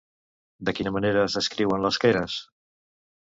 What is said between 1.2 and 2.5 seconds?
es descriuen les Keres?